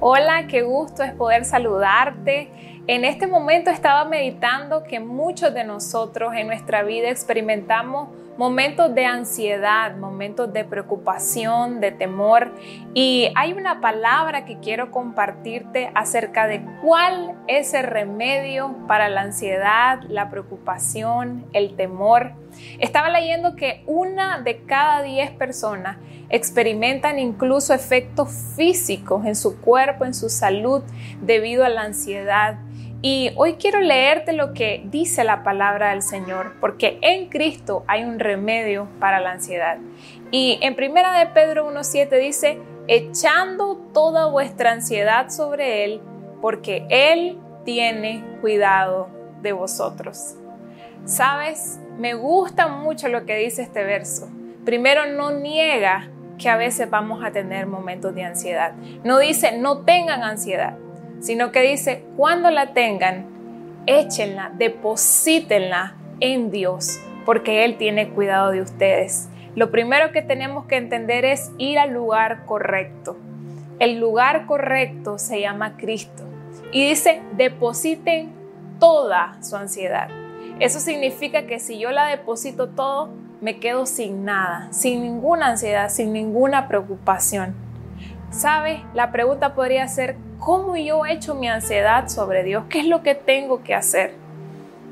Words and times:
Hola, 0.00 0.46
qué 0.46 0.62
gusto 0.62 1.02
es 1.02 1.12
poder 1.12 1.44
saludarte. 1.44 2.77
En 2.90 3.04
este 3.04 3.26
momento 3.26 3.68
estaba 3.68 4.06
meditando 4.06 4.82
que 4.82 4.98
muchos 4.98 5.52
de 5.52 5.62
nosotros 5.62 6.32
en 6.34 6.46
nuestra 6.46 6.82
vida 6.84 7.10
experimentamos 7.10 8.08
momentos 8.38 8.94
de 8.94 9.04
ansiedad, 9.04 9.94
momentos 9.96 10.50
de 10.54 10.64
preocupación, 10.64 11.80
de 11.80 11.92
temor. 11.92 12.50
Y 12.94 13.30
hay 13.34 13.52
una 13.52 13.82
palabra 13.82 14.46
que 14.46 14.58
quiero 14.60 14.90
compartirte 14.90 15.90
acerca 15.94 16.46
de 16.46 16.64
cuál 16.80 17.34
es 17.46 17.74
el 17.74 17.84
remedio 17.84 18.74
para 18.86 19.10
la 19.10 19.20
ansiedad, 19.20 20.00
la 20.08 20.30
preocupación, 20.30 21.44
el 21.52 21.76
temor. 21.76 22.32
Estaba 22.78 23.10
leyendo 23.10 23.54
que 23.54 23.82
una 23.84 24.40
de 24.40 24.62
cada 24.62 25.02
diez 25.02 25.30
personas 25.30 25.98
experimentan 26.30 27.18
incluso 27.18 27.74
efectos 27.74 28.30
físicos 28.56 29.26
en 29.26 29.36
su 29.36 29.60
cuerpo, 29.60 30.06
en 30.06 30.14
su 30.14 30.30
salud, 30.30 30.82
debido 31.20 31.66
a 31.66 31.68
la 31.68 31.82
ansiedad. 31.82 32.56
Y 33.00 33.30
hoy 33.36 33.54
quiero 33.54 33.78
leerte 33.78 34.32
lo 34.32 34.52
que 34.54 34.82
dice 34.86 35.22
la 35.22 35.44
palabra 35.44 35.90
del 35.90 36.02
Señor, 36.02 36.54
porque 36.60 36.98
en 37.02 37.28
Cristo 37.28 37.84
hay 37.86 38.02
un 38.02 38.18
remedio 38.18 38.88
para 38.98 39.20
la 39.20 39.30
ansiedad. 39.30 39.78
Y 40.32 40.58
en 40.62 40.74
primera 40.74 41.16
de 41.16 41.26
Pedro 41.26 41.72
1.7 41.72 42.18
dice, 42.18 42.58
echando 42.88 43.76
toda 43.94 44.26
vuestra 44.26 44.72
ansiedad 44.72 45.28
sobre 45.30 45.84
Él, 45.84 46.00
porque 46.42 46.86
Él 46.90 47.38
tiene 47.64 48.24
cuidado 48.40 49.08
de 49.42 49.52
vosotros. 49.52 50.34
Sabes, 51.04 51.78
me 51.98 52.14
gusta 52.14 52.66
mucho 52.66 53.06
lo 53.06 53.24
que 53.26 53.36
dice 53.36 53.62
este 53.62 53.84
verso. 53.84 54.28
Primero, 54.64 55.06
no 55.06 55.30
niega 55.30 56.10
que 56.36 56.48
a 56.48 56.56
veces 56.56 56.90
vamos 56.90 57.24
a 57.24 57.30
tener 57.30 57.68
momentos 57.68 58.12
de 58.16 58.24
ansiedad. 58.24 58.72
No 59.04 59.20
dice, 59.20 59.56
no 59.56 59.84
tengan 59.84 60.24
ansiedad 60.24 60.76
sino 61.20 61.52
que 61.52 61.62
dice, 61.62 62.04
cuando 62.16 62.50
la 62.50 62.72
tengan, 62.72 63.26
échenla, 63.86 64.52
deposítenla 64.56 65.94
en 66.20 66.50
Dios, 66.50 67.00
porque 67.24 67.64
Él 67.64 67.76
tiene 67.76 68.10
cuidado 68.10 68.50
de 68.50 68.62
ustedes. 68.62 69.28
Lo 69.54 69.70
primero 69.70 70.12
que 70.12 70.22
tenemos 70.22 70.66
que 70.66 70.76
entender 70.76 71.24
es 71.24 71.50
ir 71.58 71.78
al 71.78 71.92
lugar 71.92 72.44
correcto. 72.46 73.16
El 73.78 73.98
lugar 73.98 74.46
correcto 74.46 75.18
se 75.18 75.40
llama 75.40 75.76
Cristo. 75.76 76.24
Y 76.72 76.88
dice, 76.88 77.22
depositen 77.36 78.30
toda 78.78 79.42
su 79.42 79.56
ansiedad. 79.56 80.08
Eso 80.60 80.80
significa 80.80 81.46
que 81.46 81.60
si 81.60 81.78
yo 81.78 81.90
la 81.90 82.06
deposito 82.06 82.68
todo, 82.68 83.10
me 83.40 83.60
quedo 83.60 83.86
sin 83.86 84.24
nada, 84.24 84.68
sin 84.72 85.02
ninguna 85.02 85.48
ansiedad, 85.48 85.88
sin 85.88 86.12
ninguna 86.12 86.68
preocupación. 86.68 87.54
¿Sabe? 88.30 88.82
La 88.94 89.12
pregunta 89.12 89.54
podría 89.54 89.86
ser, 89.88 90.16
¿Cómo 90.38 90.76
yo 90.76 91.04
he 91.04 91.14
hecho 91.14 91.34
mi 91.34 91.48
ansiedad 91.48 92.08
sobre 92.08 92.44
Dios? 92.44 92.64
¿Qué 92.68 92.78
es 92.78 92.86
lo 92.86 93.02
que 93.02 93.16
tengo 93.16 93.64
que 93.64 93.74
hacer? 93.74 94.14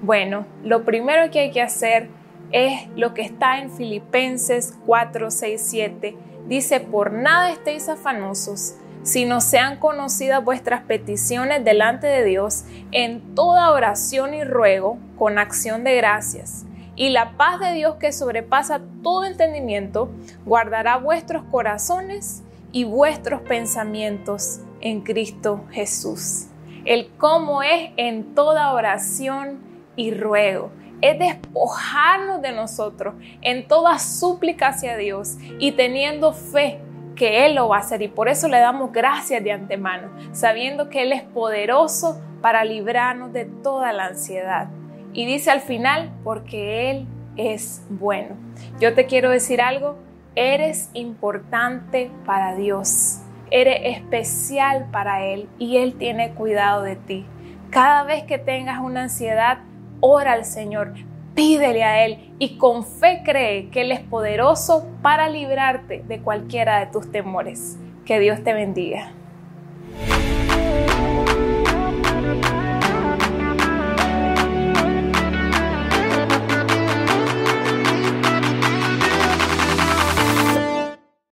Bueno, 0.00 0.46
lo 0.62 0.84
primero 0.84 1.30
que 1.32 1.40
hay 1.40 1.50
que 1.50 1.60
hacer 1.60 2.08
es 2.52 2.88
lo 2.94 3.12
que 3.12 3.22
está 3.22 3.58
en 3.58 3.70
Filipenses 3.72 4.72
4, 4.86 5.32
6, 5.32 5.60
7. 5.60 6.16
Dice, 6.46 6.78
por 6.78 7.12
nada 7.12 7.50
estéis 7.50 7.88
afanosos, 7.88 8.76
sino 9.02 9.40
sean 9.40 9.80
conocidas 9.80 10.44
vuestras 10.44 10.82
peticiones 10.82 11.64
delante 11.64 12.06
de 12.06 12.24
Dios 12.24 12.64
en 12.92 13.34
toda 13.34 13.72
oración 13.72 14.34
y 14.34 14.44
ruego 14.44 14.96
con 15.18 15.38
acción 15.38 15.82
de 15.82 15.96
gracias. 15.96 16.66
Y 16.94 17.10
la 17.10 17.32
paz 17.36 17.58
de 17.58 17.72
Dios 17.72 17.96
que 17.96 18.12
sobrepasa 18.12 18.80
todo 19.02 19.24
entendimiento, 19.24 20.08
guardará 20.44 20.98
vuestros 20.98 21.42
corazones 21.50 22.44
y 22.70 22.84
vuestros 22.84 23.40
pensamientos 23.42 24.60
en 24.82 25.00
Cristo 25.00 25.64
Jesús. 25.70 26.48
El 26.84 27.10
cómo 27.16 27.62
es 27.62 27.90
en 27.96 28.34
toda 28.34 28.72
oración 28.74 29.60
y 29.96 30.12
ruego. 30.12 30.70
Es 31.00 31.18
despojarnos 31.18 32.42
de 32.42 32.52
nosotros 32.52 33.14
en 33.40 33.66
toda 33.66 33.98
súplica 33.98 34.68
hacia 34.68 34.96
Dios 34.96 35.36
y 35.58 35.72
teniendo 35.72 36.32
fe 36.32 36.80
que 37.16 37.46
Él 37.46 37.54
lo 37.54 37.68
va 37.68 37.78
a 37.78 37.80
hacer. 37.80 38.02
Y 38.02 38.08
por 38.08 38.28
eso 38.28 38.48
le 38.48 38.58
damos 38.58 38.92
gracias 38.92 39.42
de 39.42 39.52
antemano, 39.52 40.10
sabiendo 40.32 40.88
que 40.88 41.02
Él 41.02 41.12
es 41.12 41.22
poderoso 41.22 42.20
para 42.40 42.64
librarnos 42.64 43.32
de 43.32 43.44
toda 43.44 43.92
la 43.92 44.06
ansiedad. 44.06 44.68
Y 45.12 45.26
dice 45.26 45.50
al 45.50 45.60
final, 45.60 46.12
porque 46.24 46.90
Él 46.90 47.06
es 47.36 47.82
bueno. 47.88 48.36
Yo 48.80 48.94
te 48.94 49.06
quiero 49.06 49.30
decir 49.30 49.60
algo, 49.60 49.96
eres 50.34 50.90
importante 50.94 52.10
para 52.24 52.54
Dios. 52.54 53.21
Eres 53.54 53.98
especial 53.98 54.88
para 54.90 55.26
Él 55.26 55.46
y 55.58 55.76
Él 55.76 55.98
tiene 55.98 56.32
cuidado 56.32 56.82
de 56.82 56.96
ti. 56.96 57.26
Cada 57.68 58.02
vez 58.02 58.24
que 58.24 58.38
tengas 58.38 58.80
una 58.80 59.02
ansiedad, 59.02 59.58
ora 60.00 60.32
al 60.32 60.46
Señor, 60.46 60.94
pídele 61.34 61.84
a 61.84 62.06
Él 62.06 62.34
y 62.38 62.56
con 62.56 62.82
fe 62.82 63.20
cree 63.22 63.68
que 63.68 63.82
Él 63.82 63.92
es 63.92 64.00
poderoso 64.00 64.88
para 65.02 65.28
librarte 65.28 66.02
de 66.08 66.20
cualquiera 66.20 66.80
de 66.80 66.86
tus 66.86 67.12
temores. 67.12 67.78
Que 68.06 68.18
Dios 68.20 68.42
te 68.42 68.54
bendiga. 68.54 69.12